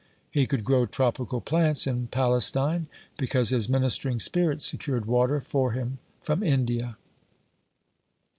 He 0.31 0.47
could 0.47 0.63
grow 0.65 0.87
tropical 0.87 1.41
plants 1.41 1.85
in 1.85 2.07
Palestine, 2.07 2.87
because 3.17 3.49
his 3.49 3.69
ministering 3.69 4.17
spirits 4.17 4.65
secured 4.65 5.05
water 5.05 5.39
for 5.39 5.73
him 5.73 5.99
from 6.23 6.41
India. 6.41 6.97